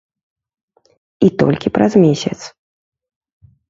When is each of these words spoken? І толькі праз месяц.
І 1.27 1.31
толькі 1.43 1.73
праз 1.79 1.91
месяц. 2.07 2.37